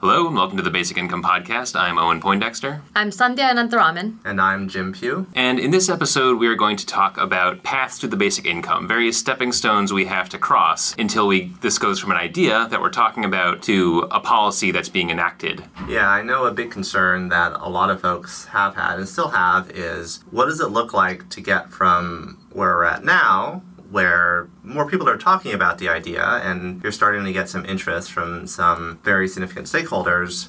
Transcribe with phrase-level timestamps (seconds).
[0.00, 1.74] Hello and welcome to the Basic Income Podcast.
[1.74, 2.82] I'm Owen Poindexter.
[2.94, 4.18] I'm Sandhya Anantharaman.
[4.24, 5.26] And I'm Jim Pugh.
[5.34, 8.86] And in this episode, we are going to talk about paths to the basic income,
[8.86, 12.80] various stepping stones we have to cross until we this goes from an idea that
[12.80, 15.64] we're talking about to a policy that's being enacted.
[15.88, 19.30] Yeah, I know a big concern that a lot of folks have had and still
[19.30, 24.27] have is what does it look like to get from where we're at now where
[24.68, 28.46] more people are talking about the idea and you're starting to get some interest from
[28.46, 30.48] some very significant stakeholders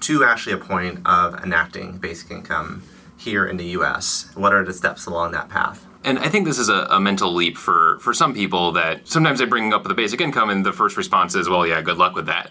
[0.00, 2.82] to actually a point of enacting basic income
[3.16, 4.30] here in the US.
[4.34, 5.86] What are the steps along that path?
[6.02, 9.38] And I think this is a, a, mental leap for, for some people that sometimes
[9.38, 12.14] they bring up the basic income and the first response is, well, yeah, good luck
[12.14, 12.50] with that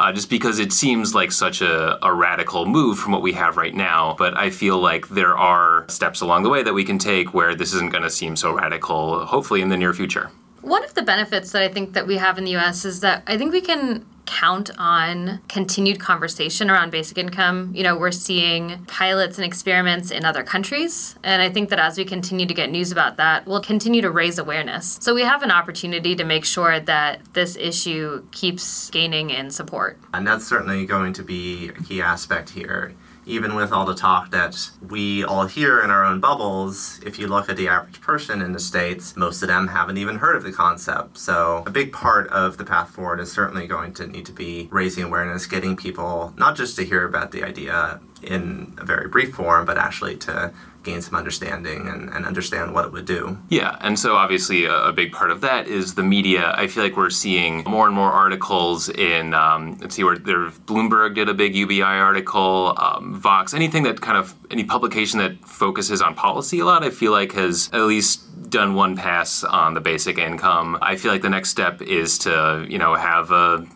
[0.00, 3.56] uh, just because it seems like such a, a radical move from what we have
[3.56, 4.14] right now.
[4.18, 7.54] But I feel like there are steps along the way that we can take where
[7.54, 10.30] this isn't going to seem so radical, hopefully in the near future.
[10.68, 13.22] One of the benefits that I think that we have in the US is that
[13.26, 17.72] I think we can count on continued conversation around basic income.
[17.74, 21.16] You know, we're seeing pilots and experiments in other countries.
[21.24, 24.10] And I think that as we continue to get news about that, we'll continue to
[24.10, 24.98] raise awareness.
[25.00, 29.98] So we have an opportunity to make sure that this issue keeps gaining in support.
[30.12, 32.92] And that's certainly going to be a key aspect here
[33.28, 37.26] even with all the talk that we all hear in our own bubbles, if you
[37.26, 40.42] look at the average person in the States, most of them haven't even heard of
[40.42, 41.18] the concept.
[41.18, 44.68] So, a big part of the path forward is certainly going to need to be
[44.70, 49.34] raising awareness, getting people not just to hear about the idea in a very brief
[49.34, 53.36] form, but actually to gain some understanding and, and understand what it would do.
[53.48, 56.54] Yeah, and so obviously a, a, big part of that is the media.
[56.56, 60.48] I feel like we're seeing more and more articles in, um, let's see, where there,
[60.48, 65.38] Bloomberg did a big UBI article, um, Vox, anything that kind of, any publication that
[65.46, 69.74] focuses on policy a lot, I feel like has at least done one pass on
[69.74, 70.78] the basic income.
[70.80, 73.66] I feel like the next step is to, you know, have a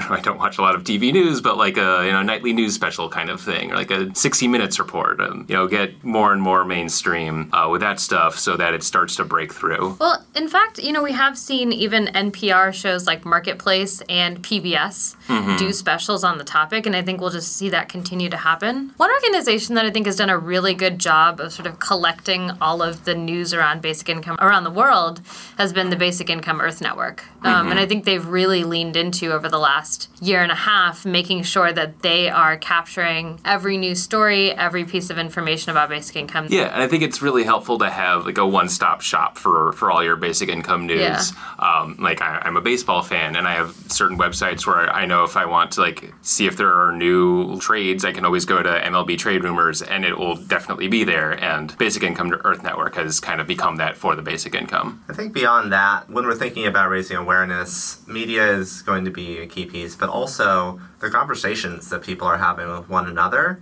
[0.10, 2.74] I, don't watch a lot of TV news, but like a you know nightly news
[2.74, 5.20] special kind of thing, or like a 60 Minutes report.
[5.20, 8.82] Um, you know, get more and more mainstream uh, with that stuff so that it
[8.82, 9.96] starts to break through.
[10.00, 15.16] Well, in fact, you know, we have seen even NPR shows like Marketplace and PBS
[15.26, 15.56] mm-hmm.
[15.56, 18.92] do specials on the topic, and I think we'll just see that continue to happen.
[18.96, 22.50] One organization that I think has done a really good job of sort of collecting
[22.60, 25.20] all of the news around basic income around the world
[25.56, 27.70] has been the Basic Income Earth Network, um, mm-hmm.
[27.72, 29.87] and I think they've really leaned into over the last
[30.20, 35.10] year and a half, making sure that they are capturing every news story, every piece
[35.10, 36.46] of information about basic income.
[36.50, 39.90] Yeah, and I think it's really helpful to have like a one-stop shop for for
[39.90, 41.00] all your basic income news.
[41.00, 41.22] Yeah.
[41.58, 45.24] Um, like I, I'm a baseball fan, and I have certain websites where I know
[45.24, 48.62] if I want to like see if there are new trades, I can always go
[48.62, 51.32] to MLB Trade Rumors, and it will definitely be there.
[51.32, 55.02] And Basic Income to Earth Network has kind of become that for the basic income.
[55.08, 59.38] I think beyond that, when we're thinking about raising awareness, media is going to be
[59.38, 63.60] a key piece, but also the conversations that people are having with one another.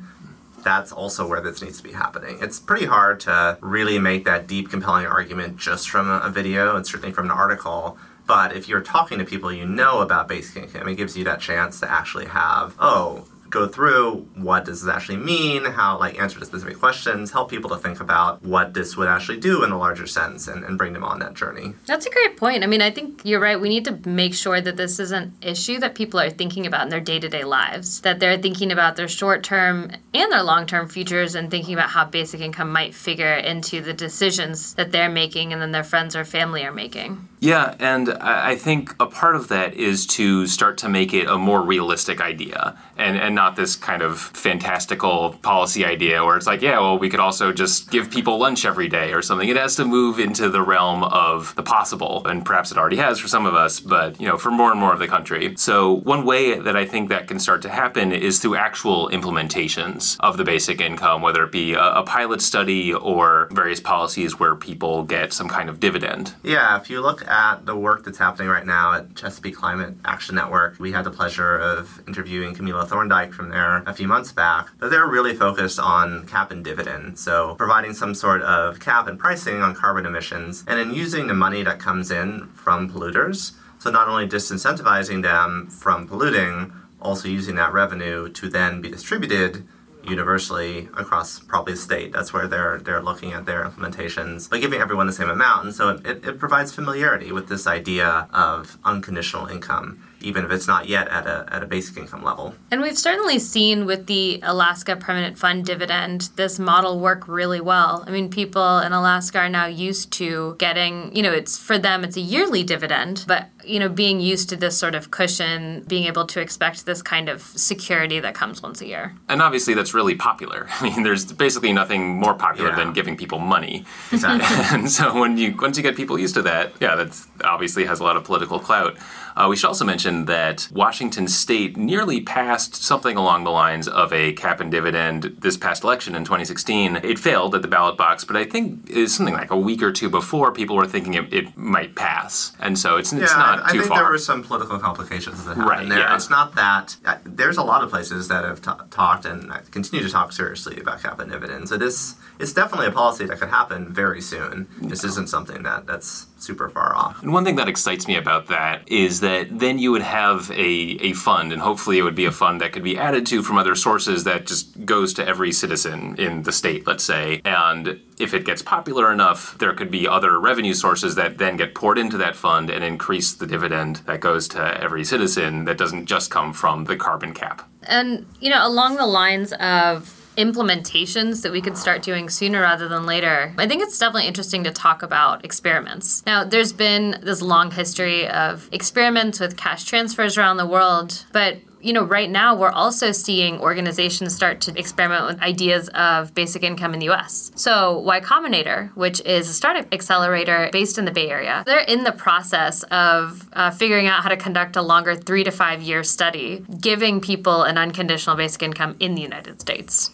[0.63, 2.39] That's also where this needs to be happening.
[2.41, 6.87] It's pretty hard to really make that deep, compelling argument just from a video and
[6.87, 7.99] certainly from an article.
[8.27, 11.79] But if you're talking to people you know about income, it gives you that chance
[11.81, 16.47] to actually have, oh, go through what does this actually mean, how like answer to
[16.47, 20.07] specific questions, help people to think about what this would actually do in a larger
[20.07, 21.75] sense and, and bring them on that journey.
[21.87, 22.65] That's a great point.
[22.65, 23.61] I mean, I think you're right.
[23.61, 26.83] We need to make sure that this is an issue that people are thinking about
[26.83, 30.43] in their day to day lives, that they're thinking about their short term and their
[30.43, 34.93] long term futures and thinking about how basic income might figure into the decisions that
[34.93, 37.29] they're making and then their friends or family are making.
[37.41, 41.37] Yeah, and I think a part of that is to start to make it a
[41.37, 46.63] more realistic idea and, and not this kind of fantastical policy idea where it's like,
[46.63, 49.49] yeah, well, we could also just give people lunch every day or something.
[49.49, 53.19] It has to move into the realm of the possible, and perhaps it already has
[53.19, 55.55] for some of us, but you know, for more and more of the country.
[55.57, 60.17] So one way that I think that can start to happen is through actual implementations
[60.21, 64.55] of the basic income, whether it be a, a pilot study or various policies where
[64.55, 66.35] people get some kind of dividend.
[66.43, 70.35] Yeah, if you look at the work that's happening right now at Chesapeake Climate Action
[70.35, 70.79] Network.
[70.79, 74.69] We had the pleasure of interviewing Camila Thorndike from there a few months back.
[74.79, 79.19] But they're really focused on cap and dividend, so providing some sort of cap and
[79.19, 83.53] pricing on carbon emissions, and then using the money that comes in from polluters.
[83.79, 89.67] So not only disincentivizing them from polluting, also using that revenue to then be distributed
[90.09, 92.13] universally across probably the state.
[92.13, 95.65] That's where they're they're looking at their implementations, but giving everyone the same amount.
[95.67, 100.67] And so it, it provides familiarity with this idea of unconditional income even if it's
[100.67, 102.55] not yet at a, at a basic income level.
[102.71, 108.03] And we've certainly seen with the Alaska Permanent Fund dividend this model work really well.
[108.07, 112.03] I mean, people in Alaska are now used to getting, you know, it's for them,
[112.03, 116.05] it's a yearly dividend, but you know, being used to this sort of cushion, being
[116.07, 119.15] able to expect this kind of security that comes once a year.
[119.29, 120.69] And obviously, that's really popular.
[120.81, 122.77] I mean, there's basically nothing more popular Yeah.
[122.77, 123.85] than giving people money.
[124.13, 124.47] Exactly.
[124.79, 128.01] and so when you once you get people used to that, yeah, that obviously has
[128.01, 128.97] a lot of political clout.
[129.37, 134.11] Uh, we should also mention that Washington State nearly passed something along the lines of
[134.11, 136.97] a cap and dividend this past election in 2016.
[137.03, 139.93] It failed at the ballot box, but I think it's something like a week or
[139.93, 143.65] two before people were thinking it, it might pass, and so it's, it's yeah, not
[143.67, 143.99] I, I think far.
[143.99, 145.99] there were some political complications that happened Right, there.
[145.99, 146.15] yeah.
[146.15, 149.59] It's not that uh, there's a lot of places that have ta talked and uh,
[149.71, 151.73] continue to talk seriously about cap and dividends.
[151.73, 154.69] It is it's definitely a policy that could happen very soon.
[154.81, 157.23] This isn't something that that's super far off.
[157.23, 160.55] And one thing that excites me about that is that then you would have a,
[160.55, 163.59] a fund, and hopefully it would be a fund that could be added to from
[163.59, 167.43] other sources that just goes to every citizen in the state, let's say.
[167.45, 171.75] And if it gets popular enough, there could be other revenue sources that then get
[171.75, 176.07] poured into that fund and increase the dividend that goes to every citizen that doesn't
[176.07, 177.69] just come from the carbon cap.
[177.83, 182.89] And, you know, along the lines of implementations that we could start doing sooner rather
[182.89, 186.23] than later, I think it's definitely interesting to talk about experiments.
[186.27, 191.59] Now, there's been this long history of experiments with cash transfers around the world, but
[191.87, 196.65] you know, right now we're also seeing organizations start to experiment with ideas of basic
[196.65, 197.53] income in the US.
[197.55, 202.03] So, Y Combinator, which is a startup accelerator based in the Bay Area, they're in
[202.03, 206.03] the process of uh, figuring out how to conduct a longer three to five year
[206.03, 210.11] study, giving people an unconditional basic income in the United States.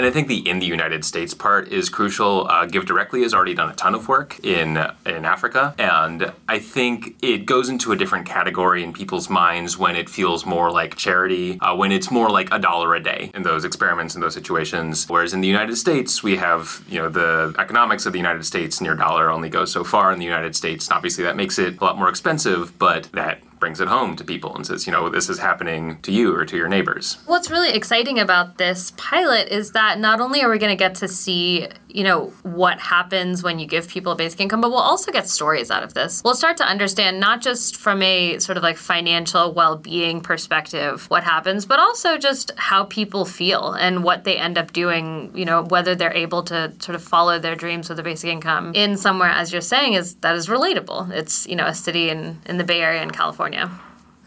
[0.00, 2.46] And I think the in the United States part is crucial.
[2.48, 7.16] Uh, GiveDirectly has already done a ton of work in in Africa, and I think
[7.20, 11.60] it goes into a different category in people's minds when it feels more like charity,
[11.60, 15.04] uh, when it's more like a dollar a day in those experiments in those situations.
[15.06, 18.80] Whereas in the United States, we have you know the economics of the United States.
[18.80, 20.90] Near dollar only goes so far in the United States.
[20.90, 24.54] Obviously, that makes it a lot more expensive, but that brings it home to people
[24.56, 27.18] and says, you know, this is happening to you or to your neighbors.
[27.26, 30.96] What's really exciting about this pilot is that not only are we going to get
[30.96, 34.78] to see, you know, what happens when you give people a basic income, but we'll
[34.78, 36.22] also get stories out of this.
[36.24, 41.22] We'll start to understand not just from a sort of like financial well-being perspective what
[41.22, 45.62] happens, but also just how people feel and what they end up doing, you know,
[45.64, 49.30] whether they're able to sort of follow their dreams with a basic income in somewhere
[49.30, 51.10] as you're saying is that is relatable.
[51.10, 53.49] It's, you know, a city in in the Bay Area in California.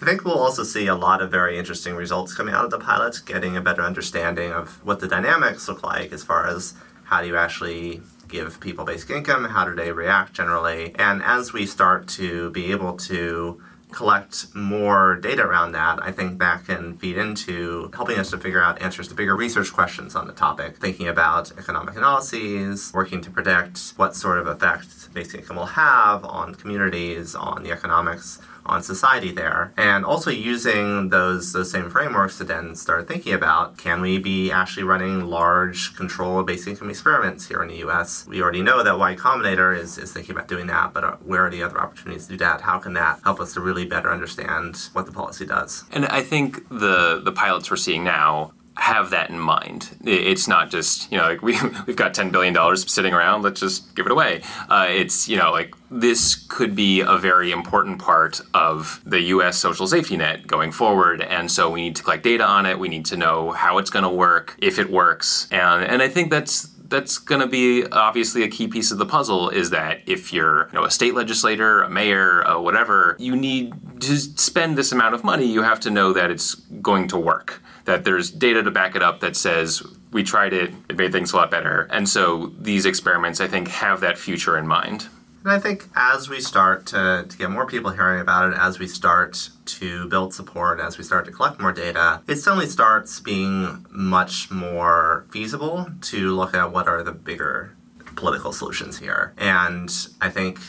[0.02, 2.80] I think we'll also see a lot of very interesting results coming out of the
[2.80, 6.74] pilots, getting a better understanding of what the dynamics look like as far as
[7.06, 11.54] how do you actually give people basic income, how do they react generally, and as
[11.54, 13.62] we start to be able to
[13.94, 18.62] collect more data around that, I think that can feed into helping us to figure
[18.62, 23.30] out answers to bigger research questions on the topic, thinking about economic analyses, working to
[23.30, 28.81] predict what sort of effect basic income will have on communities, on the economics on
[28.81, 34.00] society there and also using those those same frameworks to then start thinking about can
[34.00, 38.62] we be actually running large controlled basic income experiments here in the US we already
[38.62, 41.62] know that Y Combinator is, is thinking about doing that but uh, where are the
[41.62, 42.62] other opportunities to do that?
[42.62, 46.21] How can that help us to really better understand what the policy does And I
[46.21, 49.95] think the the pilots we're seeing now have that in mind.
[50.03, 51.57] It's not just you know like we
[51.88, 53.44] we've got ten billion dollars sitting around.
[53.44, 54.41] Let's just give it away.
[54.69, 59.57] Uh, it's you know like this could be a very important part of the U.S.
[59.57, 62.79] social safety net going forward, and so we need to collect data on it.
[62.79, 66.10] We need to know how it's going to work, if it works, and and I
[66.10, 70.01] think that's that's going to be obviously a key piece of the puzzle is that
[70.05, 74.77] if you're you know a state legislator a mayor uh, whatever you need to spend
[74.77, 75.45] this amount of money.
[75.45, 76.55] You have to know that it's
[76.89, 79.81] going to work that there's data to back it up that says
[80.12, 81.88] we tried it it made things a lot better.
[81.89, 85.07] And so these experiments i think have that future in mind
[85.43, 88.79] And I think as we start to, to get more people hearing about it, as
[88.79, 93.19] we start to build support, as we start to collect more data, it suddenly starts
[93.19, 97.75] being much more feasible to look at what are the bigger
[98.15, 99.33] political solutions here.
[99.38, 100.59] And I think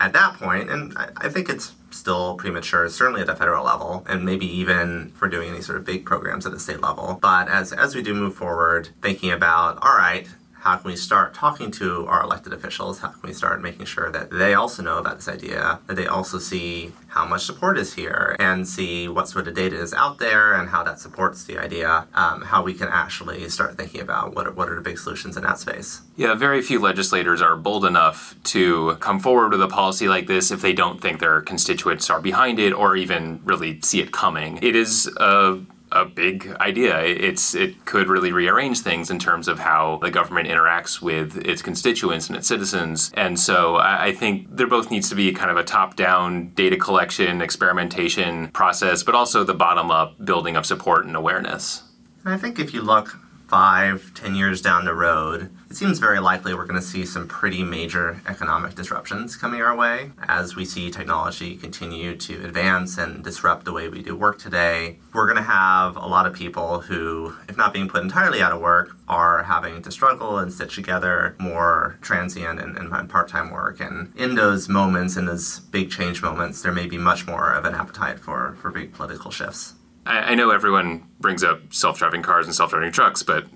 [0.00, 4.04] at that point, and I, I think it's still premature, certainly at the federal level,
[4.08, 7.18] and maybe even for doing any sort of big programs at the state level.
[7.20, 10.26] But as, as we do move forward, thinking about, all right,
[10.62, 13.00] how can we start talking to our elected officials?
[13.00, 16.06] How can we start making sure that they also know about this idea, that they
[16.06, 20.18] also see how much support is here, and see what sort of data is out
[20.18, 24.36] there and how that supports the idea, um, how we can actually start thinking about
[24.36, 26.02] what are, what are the big solutions in that space.
[26.14, 30.52] Yeah, very few legislators are bold enough to come forward with a policy like this
[30.52, 34.60] if they don't think their constituents are behind it or even really see it coming.
[34.62, 35.58] It is a,
[35.92, 36.98] a big idea.
[37.00, 41.62] It's it could really rearrange things in terms of how the government interacts with its
[41.62, 43.10] constituents and its citizens.
[43.14, 47.40] And so I, think there both needs to be kind of a top-down data collection,
[47.40, 51.82] experimentation process, but also the bottom-up building of support and awareness.
[52.24, 53.18] And I think if you look
[53.52, 57.28] five, ten years down the road, it seems very likely we're going to see some
[57.28, 63.22] pretty major economic disruptions coming our way as we see technology continue to advance and
[63.22, 64.96] disrupt the way we do work today.
[65.12, 68.52] We're going to have a lot of people who, if not being put entirely out
[68.52, 73.50] of work, are having to struggle and stitch together more transient and, and part time
[73.50, 73.80] work.
[73.80, 77.66] And in those moments, in those big change moments, there may be much more of
[77.66, 79.74] an appetite for, for big political shifts.
[80.06, 83.46] I, I know everyone brings up self-driving cars and self-driving trucks, but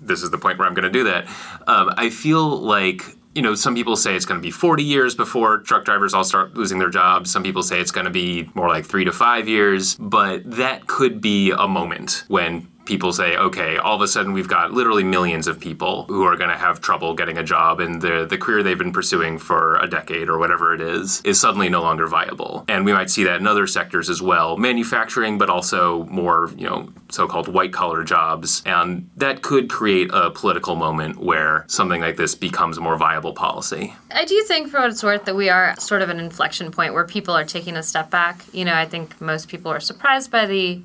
[0.00, 1.26] this is the point where I'm going to do that.
[1.66, 3.04] Um, I feel like
[3.34, 6.24] you know, some people say it's going to be 40 years before truck drivers all
[6.24, 7.30] start losing their jobs.
[7.30, 10.86] Some people say it's going to be more like three to five years, but that
[10.86, 15.04] could be a moment when people say, okay, all of a sudden we've got literally
[15.04, 18.36] millions of people who are going to have trouble getting a job and the, the
[18.36, 22.06] career they've been pursuing for a decade or whatever it is, is suddenly no longer
[22.06, 22.64] viable.
[22.68, 26.66] And we might see that in other sectors as well, manufacturing, but also more, you
[26.66, 28.62] know, so-called white collar jobs.
[28.66, 33.32] And that could create a political moment where something like this becomes a more viable
[33.32, 33.94] policy.
[34.10, 36.94] I do think, for what it's worth, that we are sort of an inflection point
[36.94, 38.44] where people are taking a step back.
[38.52, 40.80] You know, I think most people are surprised by the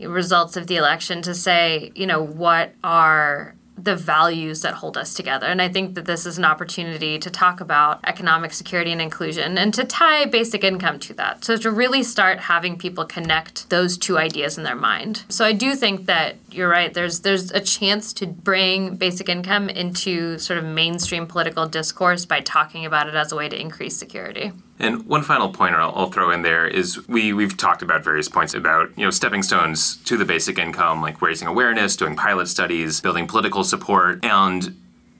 [0.00, 5.14] results of the election to say, you know, what are the values that hold us
[5.14, 5.46] together.
[5.46, 9.58] And I think that this is an opportunity to talk about economic security and inclusion
[9.58, 11.44] and to tie basic income to that.
[11.44, 15.24] So to really start having people connect those two ideas in their mind.
[15.28, 16.94] So I do think that you're right.
[16.94, 22.40] There's there's a chance to bring basic income into sort of mainstream political discourse by
[22.40, 24.52] talking about it as a way to increase security.
[24.78, 28.28] And one final pointer I'll, I'll, throw in there is we we've talked about various
[28.28, 32.48] points about you know stepping stones to the basic income, like raising awareness, doing pilot
[32.48, 34.76] studies, building political support, and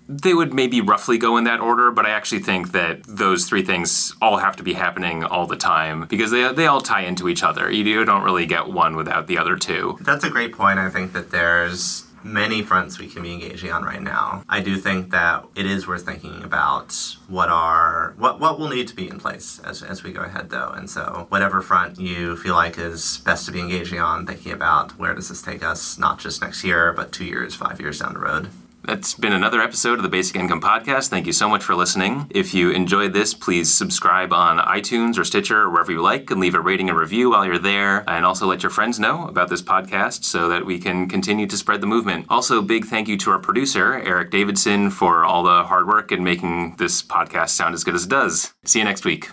[0.08, 3.64] they would maybe roughly go in that order, but I actually think that those three
[3.64, 7.28] things all have to be happening all the time because they, they all tie into
[7.28, 7.70] each other.
[7.70, 9.96] You don't really get one without the other two.
[10.02, 10.78] That's a great point.
[10.78, 14.42] I think that there's many fronts we can be engaging on right now.
[14.48, 18.88] I do think that it is worth thinking about what are what what will need
[18.88, 20.70] to be in place as, as we go ahead though.
[20.70, 24.98] And so whatever front you feel like is best to be engaging on, thinking about
[24.98, 28.14] where does this take us not just next year, but two years, five years down
[28.14, 28.48] the road.
[28.86, 31.08] That's been another episode of the Basic Income Podcast.
[31.08, 32.26] Thank you so much for listening.
[32.28, 36.38] If you enjoyed this, please subscribe on iTunes or Stitcher or wherever you like and
[36.38, 38.04] leave a rating and review while you're there.
[38.08, 41.56] And also let your friends know about this podcast so that we can continue to
[41.56, 42.26] spread the movement.
[42.28, 46.22] Also, big thank you to our producer, Eric Davidson, for all the hard work and
[46.22, 48.52] making this podcast sound as good as it does.
[48.64, 49.30] See you next week.